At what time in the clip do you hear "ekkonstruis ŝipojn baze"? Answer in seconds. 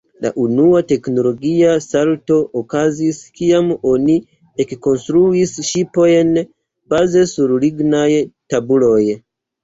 4.65-7.27